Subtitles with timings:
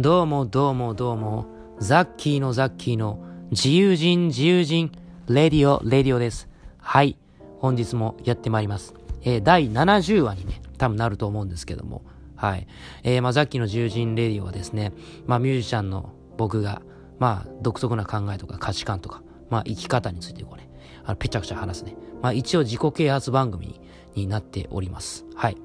[0.00, 1.46] どうもどうもどうも、
[1.78, 4.90] ザッキーのザッキーの自由人自由人、
[5.28, 6.48] レディオ、レディオです。
[6.78, 7.16] はい。
[7.60, 8.92] 本日もやってまいります。
[9.22, 12.02] えー、第70話にね、多分なると思うんですけども、
[12.34, 12.66] はい。
[13.04, 14.92] えー、まあ、ザッキーの自由人レディオはですね、
[15.28, 16.82] まあ、ミュージシャンの僕が、
[17.20, 20.68] まあ、独特な考えとか価値観とか、まあ、生き方についてこうね、
[21.04, 21.94] あの、ぺちゃくちゃ話すね。
[22.20, 23.80] まあ、一応自己啓発番組に
[24.14, 25.24] になっております。
[25.34, 25.56] はい。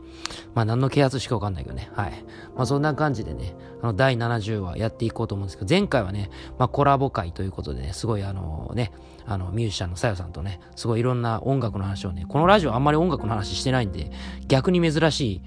[0.53, 1.89] まあ、何の啓発しかわかんないけどね。
[1.93, 2.23] はい。
[2.55, 8.91] まあ、そんな感じでね、あの、第70話やっていこうと思うんですけど、前回はね、まあ、コラボ会ということでね、すごいあのね、
[9.25, 14.11] あの、ミュージシャンのさよさんとね、すごいいろんな音楽の話をね、このラジオあんまり音楽の話してないんで、
[14.47, 15.41] 逆に珍しい、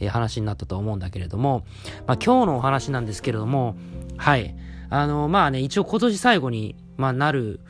[0.00, 1.64] え話になったと思うんだけれども、
[2.06, 3.76] まあ、今日のお話なんですけれども、
[4.16, 4.54] はい。
[4.90, 7.60] あの、まあね、一応今年最後に、まあ、なる、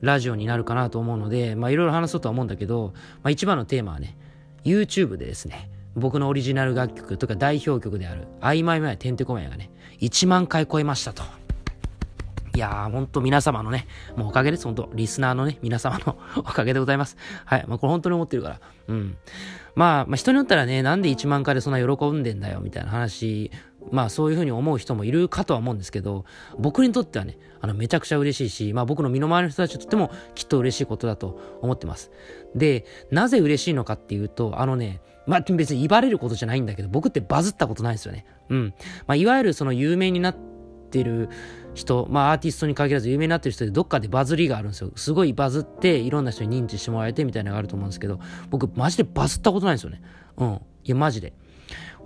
[0.00, 2.92] ラジオになるかなと思うので、まあいろいろ話そうとは思うんだけど、
[3.22, 4.16] まあ一番のテーマはね、
[4.68, 9.70] YouTube でですね、僕のオリジナル楽曲とか代表曲である、あいまいまいてんてこまやがね、
[10.00, 11.22] 1万回超えましたと。
[12.54, 14.90] いやー、ほんと皆様のね、もうおかげです、ほんと。
[14.92, 17.16] リスナーのね、皆様の おかげでございます。
[17.44, 17.64] はい。
[17.68, 18.60] まあ、これ本当に思ってるから。
[18.88, 19.16] うん。
[19.76, 23.52] まあ、まあ、人によったらね、なんで1万回でそんな喜んでんだよ、みたいな話
[23.90, 26.24] まあそういうふうに思う人もいるかとは思うんですけど、
[26.58, 32.10] 僕にとってはね、あのめちゃくちゃ嬉しいし、まあ僕の身の回りの人たちにとってもきっと嬉しいことだと思ってます。
[32.54, 38.26] で、なぜ嬉しいのかっていうと、あのね、まあ別に言われることじゃないんだけど、僕ってバズったことないんですよね。
[38.48, 38.74] うん。
[39.06, 40.36] まあいわゆるその有名になっ
[40.90, 41.28] てる
[41.74, 44.90] 人、まあアーティストに限らず有名になってる人でどっかでバズりがあるんですよ。
[44.96, 50.02] すごいバズっていろんな人に認知してもらえてみたいなのがあると思うんですけど、僕マジでバズったことないんですよね。
[50.36, 50.54] うん。
[50.54, 51.32] いやマジで。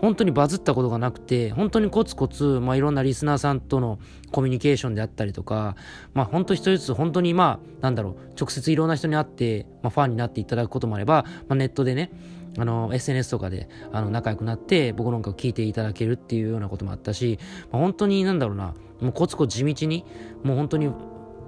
[0.02, 4.00] 本当にバズったことがなくて、本当にコツコツ、まあ、いろんなリスナーさんとの
[4.32, 5.76] コミュニケーションであったりとか、
[6.12, 12.10] まあ、本当一人ずつ、本当にまあ、なんだろう、直接いろんな人に会って、まあ、ファンになっていただくこともあれば、まあ、ネットでね、
[12.58, 17.38] あの、SNS とかで、あの、仲良くなって、僕の音楽を聴いていただけるっていうようなこともあったし、
[17.70, 20.04] まあ、本当になんだろうな、もうコツコツ地道に、
[20.42, 20.92] もう本当に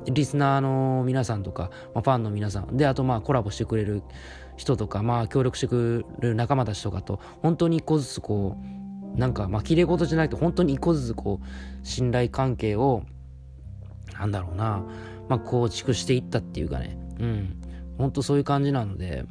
[0.07, 4.03] リスナーの皆さんとか、まあ、ファンの皆さん、で、あとまあコラボしてくれる
[4.57, 8.57] 人とか、まあ協力してくれる仲間たちとかと、本当に一個ずつこ
[9.17, 13.03] う、なんかまあ綺麗事じゃなくて、本当に一個ずつこう、信頼関係を、
[14.19, 14.85] なんだろうな、
[15.29, 17.63] まあ構築していったっていうかね、うん、
[17.99, 19.25] 本当そういう感じなので、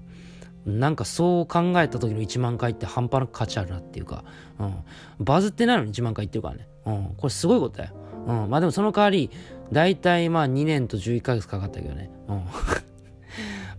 [0.65, 4.23] なんかそう考えた時の1万回って半端なく価値あるなっていうか、
[4.59, 4.75] うん、
[5.19, 7.93] バズってないのに1万回言ってるからね、うん、これすごいことだよ。
[8.25, 9.29] うん、まあでもその代わり、
[9.71, 12.09] 大体まあ2年と11ヶ月かかったけどね。
[12.27, 12.45] うん。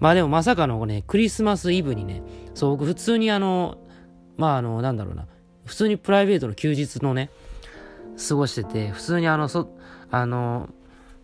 [0.00, 2.22] まあでもまさかのね、クリスマスイブにね、
[2.54, 3.78] そう僕普通にあの、
[4.36, 5.26] まああの、なんだろうな、
[5.64, 7.30] 普通にプライベートの休日のね、
[8.28, 9.76] 過ごしてて、普通にあの、そ、
[10.10, 10.68] あの、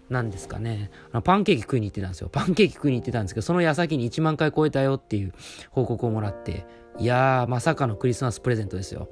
[0.09, 0.91] なんですかね、
[1.23, 2.29] パンケーキ食いに行ってたんですよ。
[2.31, 5.33] パンケーキ食いに行ってたんですけど、その矢先に1万回超えたよっていう
[5.71, 6.67] 報告をもらって、
[6.99, 9.09] いやー、まさかのクリスマスプレゼントですよ。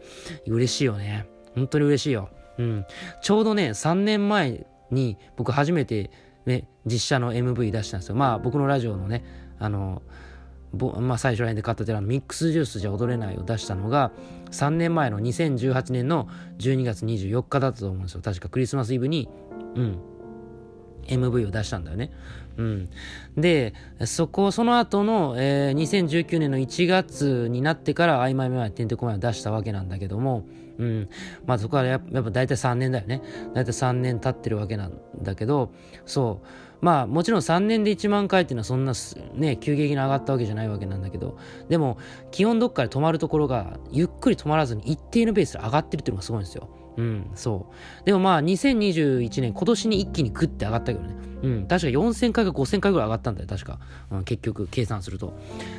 [0.46, 1.28] 嬉しいよね。
[1.54, 2.30] 本当に嬉しいよ。
[2.58, 2.84] うん。
[3.22, 6.10] ちょうどね、3年前に僕初めて、
[6.46, 8.16] ね、実写の MV 出したんですよ。
[8.16, 9.24] まあ僕のラジオのね、
[9.58, 10.02] あの、
[10.72, 14.12] まあ、最初ら辺で買った寺のミックスジュースじゃ踊れないを出したのが
[14.50, 18.20] 3年前の2018年の12月24日だったと思うんですよ。
[18.22, 19.28] 確かクリスマスイブに、
[19.74, 19.98] うん、
[21.06, 22.12] MV を出したんだよね。
[22.58, 22.90] うん。
[23.36, 23.72] で、
[24.04, 30.44] そこ、その後の、えー、2019年の1月になってから、曖昧めまいてんてこまいを出したわけなんだけども、
[30.78, 31.08] うん。
[31.46, 33.22] まあそこからややっぱ大体3年だよね。
[33.54, 34.92] 大体3年経ってるわけなん
[35.22, 35.72] だけど、
[36.04, 36.46] そう。
[36.80, 38.92] まあもちろん3年で1万回っていうのはそんな
[39.34, 41.98] ね、急激に上がったわけじゃないわけなんだけど、でも
[42.30, 46.68] 基本どっかで止まるところがゆっくり止まらずに一定のペースで上がってるっていうのがすごいんですよ。
[46.98, 47.70] うん、そ
[48.02, 48.04] う。
[48.04, 51.14] でもまあ、2021年、今年に一気にグッて上がったけどね。
[51.42, 53.78] うん、確か4000回か5000回ぐらい上がったんだよ、確か。
[54.10, 55.38] うん、結局、計算すると。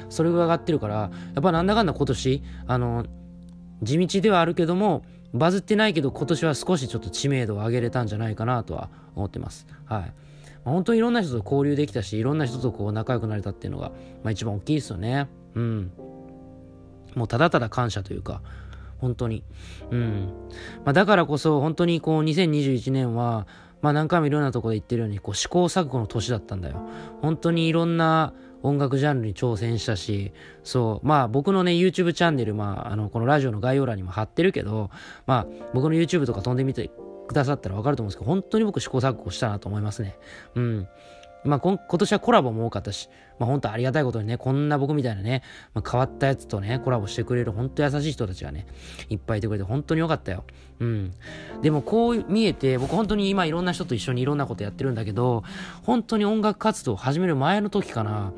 [0.10, 3.06] それが上がってるから、やっぱなんだかんだ今年、あの、
[3.84, 9.68] 地道ではあるけども、バズってないけど、今年は少しちょっと知名度を上げれたんじゃないかなとは思ってます。
[9.86, 10.14] はい。
[10.72, 13.90] 本当にいろんな人と交流できたし、いろんな人とこう仲良くなれたっていうのが、
[14.24, 15.28] まあ一番大きいですよね。
[15.56, 15.92] うん。
[17.16, 18.42] もうただただ感謝というか、
[19.00, 19.44] 本当に。
[19.92, 20.30] うん。
[20.86, 23.48] まあ、だからこそ、本当にこう、2021年は、
[23.82, 26.90] まあ何回もいろんなところで言ってるように、こう試行錯誤の年だったんだよ。
[27.22, 30.34] 本当にいろんな音楽ジャンルに挑戦したし、
[30.64, 34.90] そう、まあ僕のね、YouTube チャンネル、まあ、あの、このラジオの概要欄にも貼ってるけど、
[35.26, 36.92] まあ僕の YouTube とか飛んでみて
[37.30, 40.18] くださったらわかると思うんですけど、本当に僕試行錯誤したなと思いますね。
[40.56, 40.88] うん。
[41.46, 45.44] まあ、今年はコラボも多かったし、まあ、本当ありがたいことにね、こんな僕みたいなね、
[45.74, 48.66] まあ、変わったやつとね、コラボしてくれる本当優しい人たちがね、
[49.10, 50.44] いっぱいいてくれて本当に良かったよ。
[50.80, 51.14] うん。
[51.62, 55.44] でもこう見えて、僕本当に今いろんな人と一緒にいろんなことやってるんだけど、
[55.84, 58.34] 本当に音楽活動を始める前の時かな、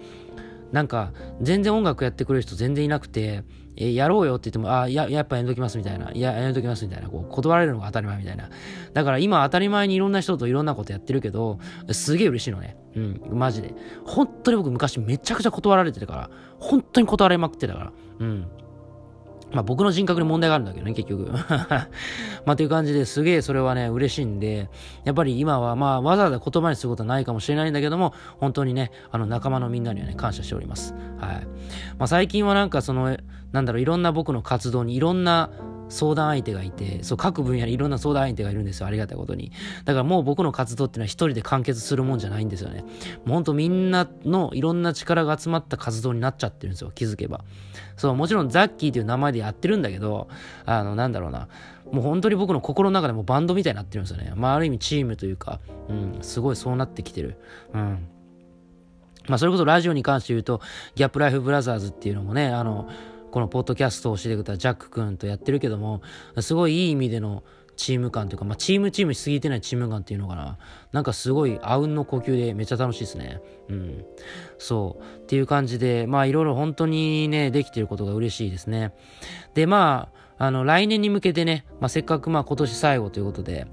[0.72, 1.12] なんか、
[1.42, 3.44] 全然音楽やってくれる人全然いなくて、
[3.78, 8.50] え、やろうよって言っても、あや、やっぱやんときますみたいな、いや、やんときますみたいな、こう、断られるのが当たり前みたいな。
[8.94, 11.60] だから今当たり前にいろんな人といろんなことやってるけど、
[11.92, 12.78] すげえ嬉しいのね。
[12.96, 13.74] うん、マジで。
[14.06, 16.30] 本当に僕昔めちゃくちゃ断られてたから、
[16.60, 18.48] 本当に断られまくってたから、うん。
[19.54, 21.32] まあ僕の人格に問題があるんだけどね、結局。
[22.46, 24.70] まあという感じですげえそれはね、嬉しいんで、
[25.04, 30.94] やっぱり今はまあわざわざ言葉にすることはないかもしれないんだけども、本当にね、あの仲間のみんなにはね、感謝しております。
[31.20, 31.48] はい。
[31.98, 33.18] まあ最近はなんかその、
[33.51, 35.50] なんだろう、いろんな僕の活動にいろんな
[35.92, 38.88] 相談相手がいて、そう、各分野にいろんな相談相手がいるんですよ。
[38.88, 39.51] ありがたいことに。
[39.86, 42.83] だからもう僕の活動っていうのは一人で完結するもんじゃないんですよね。
[43.25, 46.92] もうほんとみんなのいろんな力が集まった活動になっちゃってるんですよ。
[46.95, 47.44] 気づけば。
[47.98, 50.30] そう、もちろんザッキーという名前でやってるんだけど、
[50.65, 51.50] あの、なんだろうな。
[51.92, 54.31] もう本当に僕の心の中でもバンドみたいになってるんですよね。
[54.36, 55.59] まあある意味チームというか、
[55.89, 57.36] うん、すごいそうなってきてる。
[57.74, 58.07] うん。
[59.27, 60.62] まあそれこそラジオに関して言うと、
[60.95, 62.88] ギャップライフブラザーズっていうのもね、あの、
[63.31, 66.01] このポッドキャストを教えてくれたジャック君とやってるけども、
[66.39, 67.44] すごいいい意味での
[67.78, 70.57] チーム感というか、まあ、チームチームしすぎてないチーム感っていうのかな。
[70.92, 73.42] なんかすごいあうんの呼吸でめっちゃ楽しいですね。
[73.69, 74.06] うん。
[74.57, 75.04] そう。
[75.24, 78.94] っていう感じで、まあいろいろ本当にね、できてることが嬉しいですね。
[79.56, 83.68] で、まあ、あの、来年に向けてね、まあせっかくまあ今年最後ということで、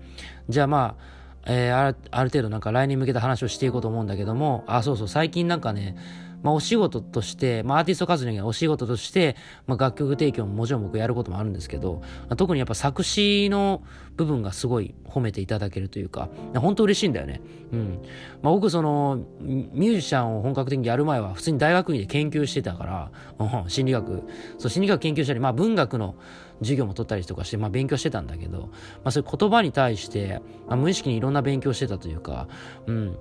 [0.48, 5.96] じゃあまあ、えー、ある程度なんか来年に向けた話をしていこうと思うんだけども、あ、そうそう、最近なんかね、
[6.42, 9.36] まあ、お仕事として、まあ、アーティスト活動にはお仕事として、
[9.66, 12.02] まあ、楽曲提供ももちろん僕やることもあるんですけど、
[12.36, 13.82] 特にやっぱ作詞の
[14.18, 17.40] 部分がすごい褒めていただけるというか、本当嬉しいんだよね。
[17.72, 18.02] うん。
[18.42, 24.24] まあ、僕その、ミュージシャンを本格的にやる前は普通に大学院で研究してたから、うん、心理学、
[24.58, 26.16] そう、心理学研究したり、まあ、文学の
[26.58, 28.68] 授業も取ったりとかして、まあ、勉強してたんだけど、ま
[29.04, 32.48] あ、そういう言葉に対して、まあ、無意識にいろんな勉強してたというか、
[32.86, 33.16] うん。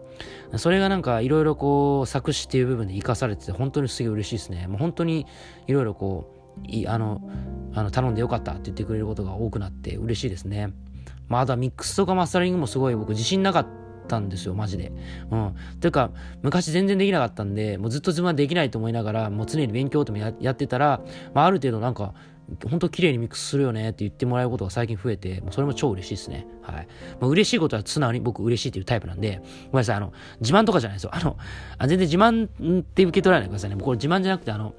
[0.55, 4.65] それがなんかいろいろこう、作詞っていう部分で活かされてて、本当にすげえ嬉しいですね。
[4.67, 5.27] もう本当に
[5.67, 7.21] いろいろこう、いあの、
[7.73, 10.73] あの、頼んでよかったって言ってくれることが多くなって嬉しいですね。
[11.27, 13.67] まあ、ミックスとかマスタリングもすごい僕自信なかっ
[14.07, 14.91] たんですよ、マジで。
[15.31, 15.55] うん。
[15.79, 21.01] というか、昔全然できなかったんで、もうずっと自分はできないと思いながら、もう常に勉強ともやってたら、
[21.33, 22.13] まあ、ある程度なんか、
[22.69, 26.47] 本当綺麗にミックスするよねって言ってもらえることが最近増えて、それも超嬉しいですね。
[26.61, 26.87] はい。
[27.19, 31.09] まあ、嬉しいことは素直に僕嬉しいっていうタイプなんで、ごめんなさい、あの、自慢とかじゃないですよ。
[31.13, 31.37] あの、
[31.77, 32.47] あ全然自慢
[32.81, 33.75] って受け取らないでくださいね。
[33.75, 34.75] もうこれ自慢じゃなくて、あの、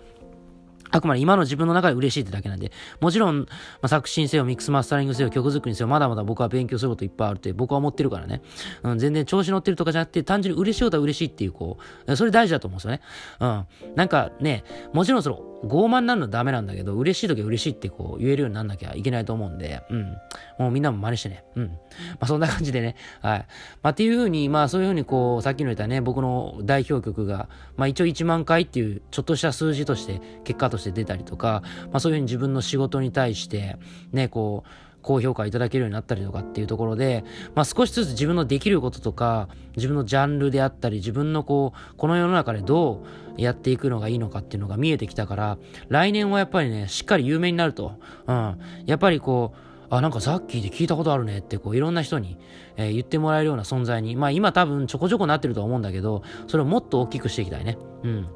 [0.90, 3.46] あくまで今の自分の中で嬉しいってだけなんで、もちろん、ま
[3.82, 8.43] あ、作詞にせよ、ミックスマスタリングせよ、曲作りにせよ、まだまだ僕は勉強することいっぱいあるって僕は思ってるからね。
[8.82, 13.00] うん、全然調子乗ってるとかじゃなくて、単純に嬉しいことは嬉しいっていう、こう、それ大事だと思うんですよね。
[13.40, 13.94] うん。
[13.94, 20.16] なんかね、もちろんその、傲慢なのダメなんだけど、嬉しい時は嬉しいってこう言えるようになんなきゃいけないと思うんで、うん。
[20.58, 21.44] もうみんなも真似してね。
[21.56, 21.66] うん。
[21.66, 21.78] ま
[22.20, 22.94] あそんな感じでね。
[23.20, 23.46] はい。
[23.82, 33.76] まあっていうふうに、まあそういうふうにこう、さっきの言ったね、僕の代表曲が、まあ一応1万回っていうちょっとした数字として、結果として出たりとか、まあそういうふうに自分の仕事に対して、
[34.12, 34.69] ね、こう、
[35.03, 37.25] 高評価いただけるようになったりとかっていうところで、
[37.55, 43.05] まあ、少しずつ自分のできることとか、自分のジャンルであったり、自分のこう、この世の中でど
[43.37, 45.59] うやっていくのがいいのかっていうのが見えてきたから、
[45.89, 47.93] 来年はやっぱりね、しっかり有名になると。
[48.27, 48.59] うん。
[48.87, 49.59] やっぱりこう、
[49.91, 52.37] あ、なんかザッキーで聞いたことあるねって、こう、いろんな人に、
[52.77, 57.79] えー、言ってもらえるような存在に、まあ今多分ちょこちょこなってると思うんだけど、それをもっと大きくしていきたいね。
[58.03, 58.27] うん。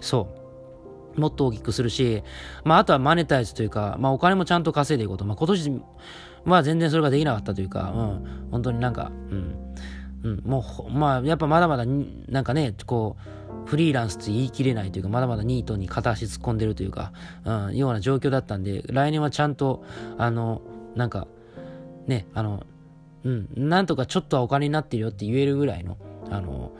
[0.00, 0.39] そう。
[1.16, 2.22] もっと大きくするし、
[2.64, 5.24] まあ、あとはマネタイズというか、まあ、お金もちゃんと稼いでいくこと。
[5.24, 5.82] まあ、今年
[6.44, 9.74] は全然それができなかったというか、うん、本当になんか、うん、
[10.22, 13.16] うん、もう、まあ、やっぱまだまだ、なんかね、こ
[13.66, 17.12] う、フリーランスって言い切れないというか、まだまだニートに片足突っ込んでるというか、
[17.44, 19.84] うん、ような状況だったんで、来年はちゃんと、
[20.18, 20.62] あの、
[20.94, 21.26] なんか、
[22.06, 22.64] ね、あの、
[23.24, 25.98] うん、なんとかちょっとはお金になってるよって言えるぐらいの、
[26.30, 26.72] あの、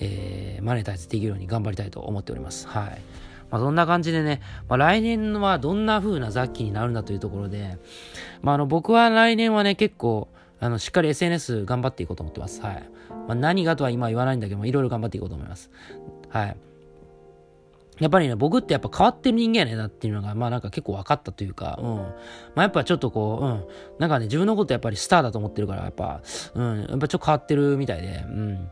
[0.00, 2.66] えー、マネタイズできるように頑張りたいと思っております。
[2.68, 3.00] はい。
[3.50, 7.78] まあ、そんな感じでね、まあ、来年はどんな風な雑記になるんだというところで、
[8.42, 10.28] まあ、あの、僕は来年はね、結構、
[10.60, 12.60] あの、しっかり SNS 頑張っていこうと思ってます。
[12.60, 12.90] はい。
[13.26, 15.70] まあ、何がとは今言わないんだけども、いろいろ頑張っていこうと思います。
[16.28, 16.56] はい。
[18.00, 21.96] やっぱりね、僕ってやっぱ変わってる人間やねんなっていうのが、まあなんか結構分かったというか、うん。
[21.96, 22.04] ま
[22.56, 23.64] あやっぱちょっとこう、うん。
[23.98, 26.20] なんかね、自分のことやっぱりスターだと思ってるから、やっぱ、
[26.54, 26.86] うん。
[26.88, 28.70] やっぱちょっと変わってるみたいで、うん。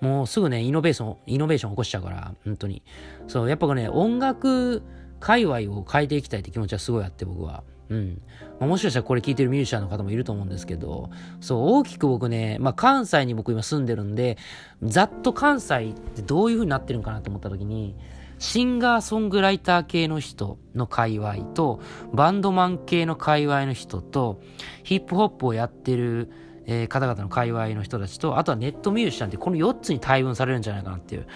[0.00, 2.82] もうすぐね、イノベーション、イノベーション起こしちゃうから、本当に。
[3.28, 4.82] そう、やっぱね、音楽
[5.20, 7.62] 界隈を変えていきたいって気持ちはすごいあって、僕は。
[7.88, 8.22] うん。
[8.58, 14.38] まあ、もしかしたらこれ聞いてるミュージシャンの方もいると思うんですけど、そう、大きく僕ね、まあ関西に僕今住んでるんで、
[14.82, 17.96] ざっと関西ってどういう風になってるんかなと思った時に、
[18.38, 21.80] シンガーソングライター系の人の界隈と、
[22.12, 24.40] バンドマン系の界隈の人と、
[24.82, 26.30] ヒップホップをやってる、
[26.66, 31.26] えー、方々の界隈の人たちと、あとはネットミュージシャンってこの4つに大分されるんじゃないかなっていう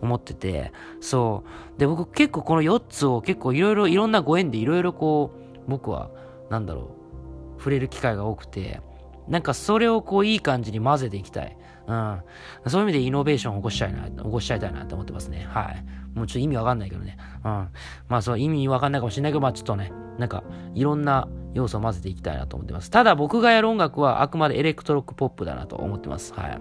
[0.00, 1.44] 思ってて、そ
[1.76, 1.78] う。
[1.78, 6.10] で、僕結構この4つを結構いろいろ、いろんなご縁でいろいろこう、僕は、
[6.50, 6.96] なんだろ
[7.58, 8.80] う、触れる機会が多くて、
[9.28, 11.55] なんかそれをこういい感じに混ぜていきたい。
[11.86, 12.20] うん。
[12.66, 15.46] そういう意味でイノベーションを起こしたいな、起こしちゃいたいなって思ってますね。
[15.48, 15.84] はい。
[16.14, 17.16] もうちょっと意味わかんないけどね。
[17.44, 17.68] うん。
[18.08, 20.42] まあそう、意味わかんないかもしれないけど、まあちょっとね、なんか、
[20.74, 22.90] いろんな要素を混ぜていきたいなと思ってます。
[22.90, 26.32] ただ僕がやる音楽はあくまでエレクトロックポップだなと思ってます。
[26.34, 26.58] はい。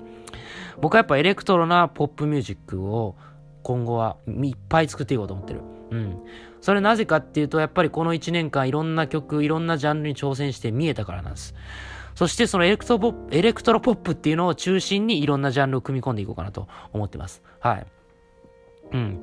[0.81, 3.15] 僕はやっぱエレクトロなポップミュージックを
[3.63, 5.61] 今後はいっぱい作っていこうと思ってる。
[5.91, 6.19] うん。
[6.61, 11.55] それなぜかっていうと、やっぱりこの1年間いろんな曲、いろんなジャンルに挑戦して見えたからなんです。
[12.15, 17.43] そしてそのエレクトロポップ、エレクトロポップっていうのを中心にいろんなジャンルを組み込んでいこうかなと思ってます。
[17.59, 17.85] はい。
[18.93, 19.21] うん。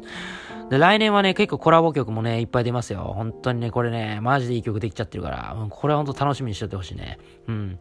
[0.71, 3.13] で、来年はね、結構コラボ曲もね、いっぱい出ますよ。
[3.15, 7.19] 本当にね、これね、マジでいい曲できちゃってるから、うん、これは本当楽しみにしといてほしいね。
[7.47, 7.79] うん。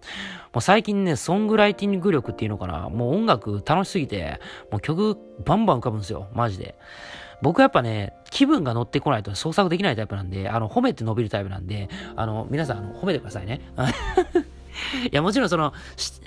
[0.54, 4.40] もう最近ね、ソングライティング力っていうのかな、もう音楽楽しすぎて、
[4.72, 6.28] もう曲バンバン浮かぶんですよ。
[6.34, 6.76] マジで。
[7.42, 13.62] 僕やっぱね、気分が乗ってこないと創作できないタイプなんで、あの、褒めて伸びるタイプなんで、あの、皆さん、あの、褒めてくださいね。
[15.12, 15.74] いや、もちろんその、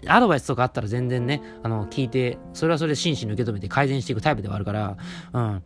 [0.06, 4.96] アドバイスとかあったら全然ね、あの、聞いて、それはそれで真摯に受け止めて改善していくタイプではあるから、
[5.32, 5.62] うん。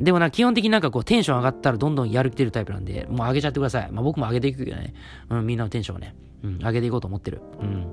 [0.00, 3.90] でもな、基本的になんかこう、テンション上がったらどんどんやる気出るタイプなんで、もう上げちゃってください。
[3.92, 4.94] まあ僕も上げていくけどね、
[5.30, 7.40] うん、みんなのテンションをね、うん、上げていこうと思ってる。
[7.60, 7.86] うん。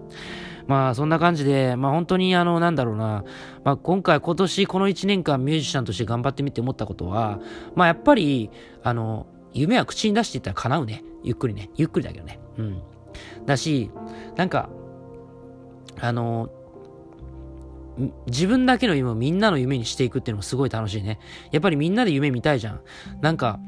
[0.67, 3.24] まあそんな感じで、まあ本当にあの、なんだろうな、
[3.63, 7.39] まあ今回今年この1年間ミュージシャンとして頑張ってみて思ったことは、
[7.75, 8.51] まあやっぱり、
[8.83, 11.03] あの、夢は口に出していったら叶うね。
[11.24, 11.69] ゆっくりね。
[11.75, 12.39] ゆっくりだけどね。
[12.57, 12.81] うん。
[13.50, 13.91] だし、
[14.38, 14.70] なんか、
[16.00, 16.50] あの、
[18.27, 21.20] 自分だけの夢をみんなの夢にしていくっていうのもすごい楽しいね。
[21.51, 22.82] やっぱりみんなで夢見たいじゃん。
[23.22, 23.60] なんか、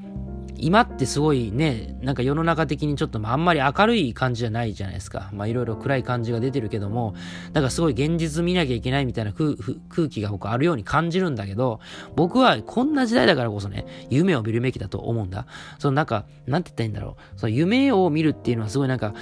[0.58, 5.32] 今ってすごいね、なんか世の中的にちょっとあんまり明るい感じじゃないじゃないですか。
[5.34, 7.16] まあいろいろ暗い感じが出てるけども、
[7.54, 11.80] なんかすごい現実見なきゃいけないみたいな空気が僕あるように感じるんだけど、
[12.16, 15.48] 僕はこんな時代だからこそね、夢を見るべきだと思うんだ。
[15.80, 17.40] そのなんか、なんて言ったらいいんだろう。
[17.40, 19.16] その夢を見るっていうのはすごいなんか、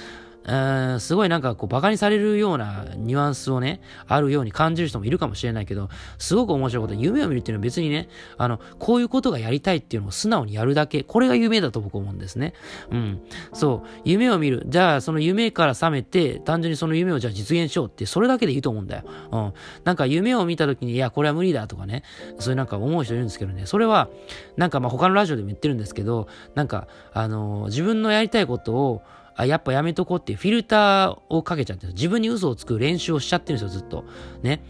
[0.96, 12.53] ん、すごいなんかこう馬鹿にされるようなニュアンスをね、あるように感じる人もいるかもしれないけど、すごく面白いこと、夢を見るっていうのは別にね、あの、こういうことがやりたいっていうのを素直にやるだけ、これが夢だと僕思うんですね。
[12.91, 13.22] うん。
[13.53, 14.63] そう、夢を見る。
[14.68, 19.03] じゃあその夢から覚めて、単純にその夢をじゃあ実現しようって、それだけでいいと思うんだよ。
[19.32, 19.53] うん。
[19.84, 22.03] なんか夢を見た時に、いや、これは無理だとかね、
[22.39, 24.10] そういうなんか思う人いるんですけどね、それは、
[24.58, 29.01] なんかまあ他のラジオでも言ってるんですけど、なんか、あのー、自分のやりたいことを、
[29.39, 31.88] あ、やっぱやめとこうっていうフィルターをかけちゃって。
[31.88, 34.03] 自分に嘘をつく練習をしちゃってるんですよ、ずっと。
[34.43, 34.62] ね。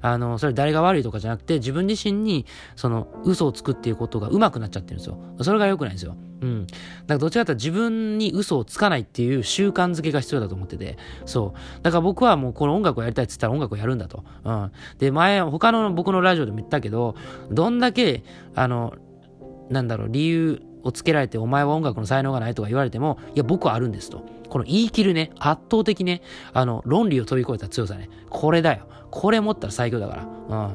[0.00, 5.18] あの、それ誰が悪いとかじゃなくて、自分自身に、その、嘘をつくっていうことが上手くなっちゃってるんですよ。
[5.42, 6.16] それが良くないんですよ。
[6.40, 6.66] うん。
[6.66, 6.76] だか
[7.08, 11.82] らどちらかというと自分に嘘をつかないっていう習慣づけが必要だと思ってて、そう。
[11.82, 14.24] だから僕はもうこの音楽をやりたいって言ったら音楽をやるんだと。
[14.44, 14.72] うん。
[14.98, 17.14] で、前、他の僕のラジオでも言ったけど、
[17.50, 18.94] どんだけ、あの、
[19.68, 24.22] なんだろう、理由、をつけられて、お前は音楽の才能がないとか言われても、いや、僕はあるんですと。
[24.48, 26.22] この言い切るね、圧倒的ね、
[26.52, 28.08] あの、論理を飛び越えた強さね。
[28.30, 28.86] これだよ。
[29.10, 30.16] これ持ったら最強だか
[30.48, 30.68] ら。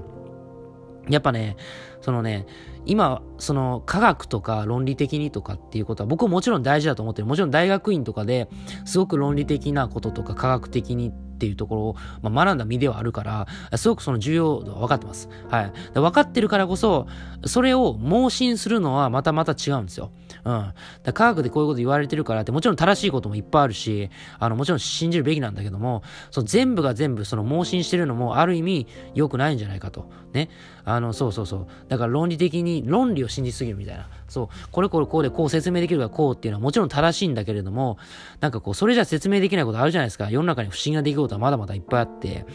[1.08, 1.14] うん。
[1.14, 1.56] やっぱね、
[2.02, 2.46] そのね、
[2.86, 7.28] 今、その科学とか論理的にとかっていうことは僕はもちろん大事だと思ってる。
[7.28, 8.50] もちろん大学院とかで
[8.86, 15.30] すごく論理的なこととか科学的にっていうところを、まあ、学んだ身ではあるから、すごくその重要度は分かってます。
[15.50, 15.72] はい。
[15.94, 17.08] 分かってるからこそ、
[17.46, 20.12] それを盲信するのはまたまた違うんですよ。
[20.46, 20.74] うん。
[21.04, 30.10] だ科学でこういうこと言われてるからって、もちろん正しいこともいっぱいあるし、あの、もちろん信じるべきなんだけども、その全部が全部その盲信してるのもある意味良くないんじゃないかと。
[30.34, 30.50] ね。
[30.86, 31.68] あの、そうそうそう。
[31.88, 34.08] だから論理的に、論理を信じすぎるみたいな。
[34.28, 34.48] そう。
[34.72, 37.98] これこれこうでこう説明できるからこうっていうのはもちろん正しいんだけれども、
[38.40, 40.30] なんかこう、それじゃ説明できないことあるじゃないですか。
[40.30, 42.46] 世の中に不思議な出来事はまだまだいっぱいあって。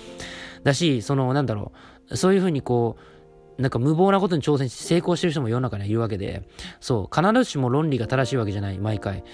[0.63, 1.73] だし、その、なんだろ
[2.11, 2.17] う。
[2.17, 3.14] そういうふうにこう、
[3.59, 6.43] なんか無謀なことに挑戦して成功してる人も世の中にはいるわけで、
[6.81, 9.25] そう、必ずしも論理が正しいわけじゃない、毎回。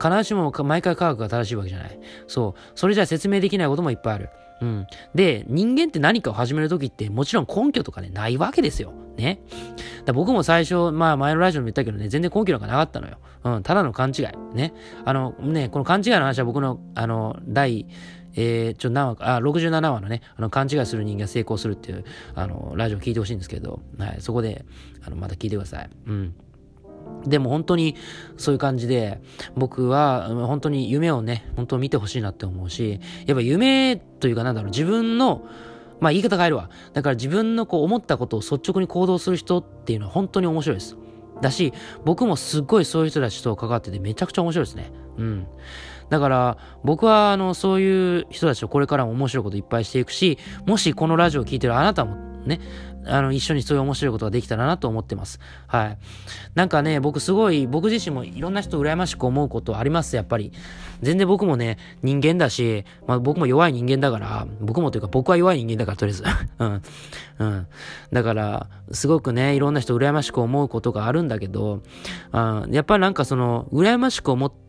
[0.00, 1.98] 必ずしも毎回科学が正しいわけじゃない。
[2.26, 4.30] そう、それじゃ説明できないこともいっぱいある。
[4.60, 4.86] うん。
[5.14, 8.92] で、人間って何かを始めるときって、もちろん根拠とかね、ないわけですよ。
[9.16, 9.40] ね。
[10.04, 13.18] だ僕も最初、まあ前のラジオでも言ったけどね、全然根拠なんかなかったのよ。
[13.44, 14.26] うん、ただの勘違い。
[14.54, 14.74] ね。
[15.04, 17.86] あの、ね、この勘違いの話は僕の、あの、第、
[18.34, 22.04] えー、ちょ、何話か、あ、67話のね、あの、勘違いする人間成功するっていう、
[22.34, 24.64] あの、ラジオ聞いてほしいんですけど、はい、そこで、
[25.04, 25.90] あの、また聞いてください。
[26.06, 26.34] うん。
[27.26, 27.96] でも本当に
[28.36, 29.20] そういう感じで、
[29.56, 35.46] 僕は本当に夢をね、本当見てほしいなって思うし、やっぱ夢というかなんだろう、自分の、
[36.00, 36.70] まあ言い方変えるわ。
[36.92, 40.96] だから自分のこう思ったことを率直に行動する人っていうのは本当に面白いです。
[41.40, 41.72] だし、
[42.04, 44.90] 僕もすっごいそういう人たちと関わっててめちゃくちゃ面白いですね。
[45.16, 45.46] うん。
[46.10, 52.16] だから、僕は、あの、そういう人たちとこれからも面白いこといっぱいしていくし、もしこのラジオを聴いてるあなたも
[52.46, 52.60] ね、
[53.06, 55.40] あの、一緒にそういう面白いことができたらなと思ってます。
[55.66, 55.98] はい。
[56.54, 60.52] なんかね、僕すごい、僕自身もいろんな人羨ましく思うことあります、やっぱり。
[61.00, 66.24] 全然僕もね、人間だし、まあ僕も弱い人間だから、僕もというか僕は弱い人間だから、とりあえず。
[66.58, 66.82] うん。
[67.38, 67.66] うん。
[68.12, 71.82] だから、すごくね、いろんな人羨ましく思うことがあるんだけど、
[72.32, 74.68] あやっぱりなんかその、羨ましく思って、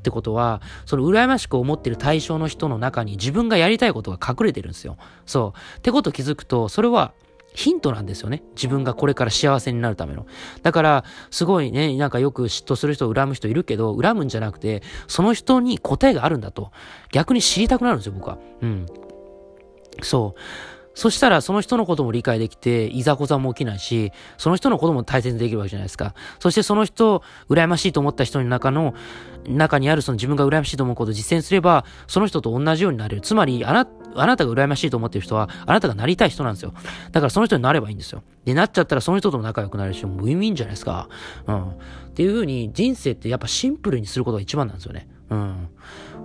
[0.00, 4.96] ってことは、その羨ましく思ってる対象の人の中に自分がやりたいことが隠れてるんですよ。
[5.26, 5.78] そう。
[5.78, 7.12] ってこと気づくと、それは
[7.54, 8.42] ヒントなんですよね。
[8.54, 10.26] 自分がこれから幸せになるための。
[10.62, 16.70] だから、すごいね、なんかよく嫉妬する人、恨む人いるけど、恨むんじゃなくて、その人に答えがあるんだと。
[17.12, 18.38] 逆に知りたくなるんですよ、僕は。
[18.62, 18.86] うん。
[20.02, 20.40] そう。
[20.94, 26.14] そしたらその人のことも理解できて、いざこざも起きないし、その人のことも大切にできるわけじゃないですか。
[26.40, 28.94] そしてその人、羨ましいと思った人の中の、
[29.46, 33.22] 中にあるその自分が羨ましいと思うことを実践すれば、その人と同じようになれる。
[33.22, 36.72] つまり、あなた、あなたが羨ましいと思ってる人は、あなたがなりたい人なんですよ。
[37.12, 38.22] だからその人になればいいんですよ。
[38.44, 41.08] で、なっちゃったらその人とも仲良くなるし、もうウィンウィンじゃないですか。
[41.46, 41.70] うん。
[41.70, 41.74] っ
[42.14, 45.08] ていう風に、人生ってやっぱシンプルにすることが一番なんですよね。
[45.30, 45.68] うん。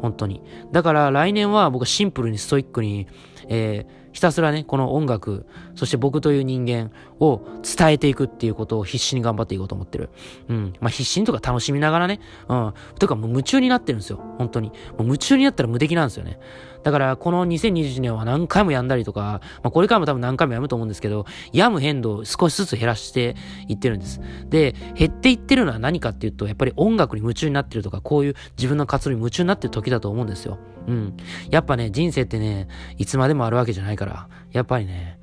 [0.01, 0.41] 本当に。
[0.71, 3.07] だから来年は僕はシンプルにストイックに、
[3.47, 10.09] えー、ひたすらね、この音楽、そして僕という人間を伝えていくっていうことを必死に頑張っていこうと思ってる。
[10.47, 10.73] うん。
[10.79, 12.19] まあ、必死にとか楽しみながらね。
[12.47, 12.73] うん。
[12.99, 14.19] とかもう夢中になってるんですよ。
[14.37, 14.69] 本当に。
[14.69, 16.39] もう夢中になったら無敵なんですよね。
[16.83, 23.35] だから、この2021年は何回もやんだりとか、まあ、これからも多分何回もやむと思うんですけど、やむ変動を少しずつ減らして
[23.67, 24.21] いってるんです。
[24.49, 30.59] で、減っていってるのは何かっていうと、やっぱり音楽に夢中になってるとか、こういう自分の活動に夢中になってる時だと思うんですよ。
[30.87, 31.17] うん。
[31.49, 32.67] やっぱね、人生ってね、
[32.97, 35.17] いつまでもあるわけじゃないから、やっぱりね、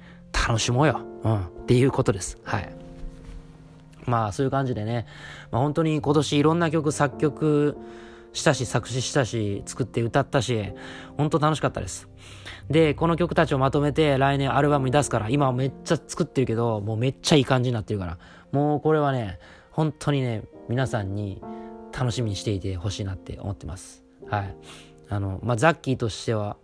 [0.47, 1.01] 楽しもうよ。
[1.23, 1.41] うん。
[1.41, 2.39] っていうことです。
[2.43, 2.75] はい。
[4.07, 5.07] まあ、そういう感じでね、
[5.53, 7.77] まあ本当に今年いろんな曲作曲
[8.33, 10.73] したし、作詞したし、作って歌ったし、
[11.17, 12.09] 本当楽しかったです。
[12.69, 18.19] で、この曲たちをまとめて来年アルバムに出すから、今めっちゃ作ってるけど、もうめっちゃいい感じになってるから、
[18.51, 19.39] もうこれはね、
[19.71, 21.41] 本当にね、皆さんに
[21.97, 24.03] 楽しみにしていてほしいなって思ってます。
[24.29, 24.57] はい。
[25.09, 26.57] あの、まあ、ザッキーとしては、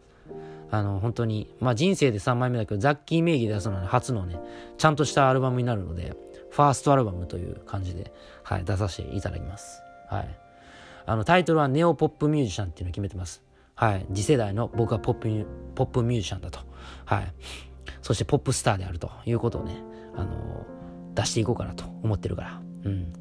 [0.70, 4.38] あの、本当に、まあ、人生で3枚目だけど、ザッキー名義で出すのは、初のね、
[4.76, 6.14] ちゃんとしたアルバムになるので、
[6.50, 9.82] ファーストアルバムという感じで、はい、出させていただきます。
[10.08, 10.38] はい。
[11.06, 13.42] あの、タイトルはネオポップミュージシャンっていうのを決めてます。
[13.74, 14.06] はい。
[14.12, 16.60] 次世代の僕はポップ、ポップミュージシャンだと。
[17.04, 17.32] はい。
[18.02, 19.82] そしてポップスターであるということをね、
[20.16, 20.66] あの
[21.14, 22.62] 出していこうかなと思ってるから。
[22.84, 23.12] うん。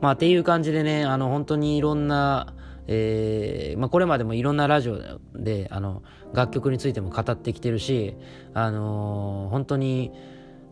[0.00, 2.52] まあ、っていう感じでね、あの、本当にいろんな、
[2.86, 4.98] えー、まあ、これまでもいろんなラジオ
[5.34, 8.16] で、あの、楽曲についても語ってきてるし、
[8.52, 10.12] あのー、本当に、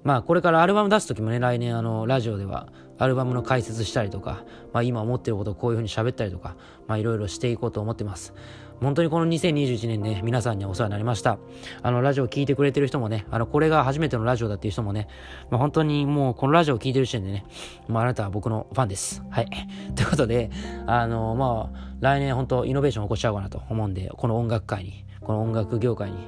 [0.04, 2.68] まあ、これからアルバム出す時もね、来年、あの、ラジオでは、
[3.02, 6.54] アルバムの解説したりとか、まあ、今思ってることをこういうふうに喋ったりとか、
[6.86, 8.32] まあ、いろいろしていこうと思ってます。
[8.80, 11.38] 本当にこの2021年ね、皆さんにお世話になりました。
[11.82, 15.08] あの、ラジオ聴いてくれてる人もね、あの、これが初めてのラジオだっていう人もね、
[15.50, 17.44] まあ、本当にもうこのラジオを聴いてる時点でね、
[17.88, 19.22] もうあなたは僕のファンです。
[19.30, 19.48] はい。
[19.94, 20.50] ということで、
[20.86, 26.18] あの、まあ、来年本当イノベーション起こしちゃおうかなと思うんで、この音楽界に、この音楽業界に、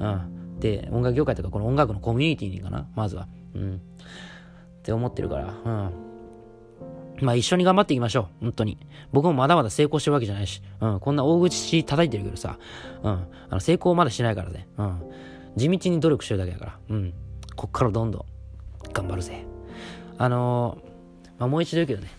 [0.00, 0.58] うん。
[0.60, 3.28] で、音楽業界とかこの音楽のコミュニティにかな、まずは。
[3.54, 3.74] うん。
[3.74, 3.78] っ
[4.82, 6.09] て思ってるから、うん。
[7.22, 8.44] まあ一緒に頑張っていきましょう。
[8.44, 8.78] 本当に。
[9.12, 10.62] 僕もまだまだ成功してるわけじゃないし。
[10.80, 11.00] うん。
[11.00, 12.58] こんな大口叩いてるけどさ。
[13.02, 13.10] うん。
[13.10, 14.68] あの成功まだしてないからね。
[14.78, 15.02] うん。
[15.56, 16.78] 地道に努力してるだけだから。
[16.90, 17.14] うん。
[17.56, 18.24] こっからどんどん
[18.92, 19.44] 頑張るぜ。
[20.18, 22.10] あのー、まあもう一度言うけどね。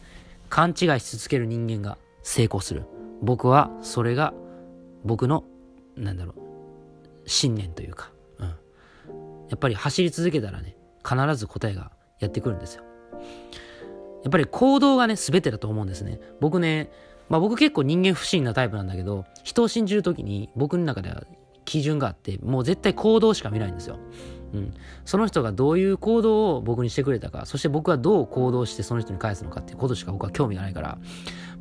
[0.49, 2.85] 勘違いし続ける人間が成功する。
[3.21, 4.33] 僕はそれが
[5.03, 5.43] 僕の、
[5.95, 8.11] なんだろう、信念というか。
[8.39, 8.47] うん。
[8.47, 10.75] やっぱり走り続けたらね、
[11.07, 12.83] 必ず答えがやってくるんですよ。
[14.23, 16.19] やっぱり行動がね、全てだと思うんですね。
[16.39, 16.91] 僕ね、
[17.29, 21.23] まあ僕結構人間不信なタイプなんだけど、人を信じるときに僕の中では
[21.65, 23.97] 基準があって、もう絶対行動しか見ないんですよ。
[24.53, 24.73] うん。
[25.05, 30.97] その人がどういう行動を僕にしてくれたか、そして僕はどう行動してその人に返すのかっていうことしか僕は興味がないから、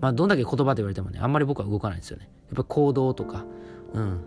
[0.01, 2.29] まあどんだけ言葉で言われてもね、あんまり僕は動かないんですよね。
[2.49, 3.45] やっぱ行動とか、
[3.95, 4.21] うん。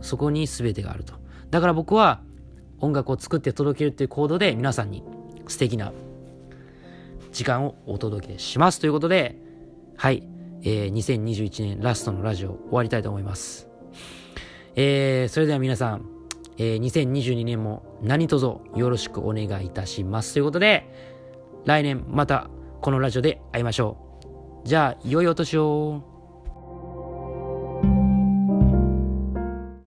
[0.00, 1.14] そこに全てがあると。
[1.50, 2.20] だから僕は
[2.80, 5.02] 音楽を作って届けるっていう行動で皆さんに
[5.48, 5.92] 素敵な
[7.38, 9.36] 時間をお届けしますということで、
[9.96, 10.24] はい、
[10.62, 13.68] えー、2021年ラストのラジオ終わりたいと思います。
[14.74, 16.04] えー、それでは皆さん、
[16.56, 20.84] えー、2022年も何卒よろしくお願いいたしますということで、
[21.64, 23.96] 来年またこのラジオで会いましょ
[24.64, 24.66] う。
[24.66, 26.17] じゃあ、良いお年を。